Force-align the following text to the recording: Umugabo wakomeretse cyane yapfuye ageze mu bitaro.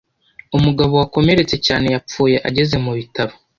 Umugabo 0.57 0.91
wakomeretse 1.01 1.55
cyane 1.65 1.85
yapfuye 1.95 2.35
ageze 2.49 2.75
mu 2.83 2.91
bitaro. 2.97 3.33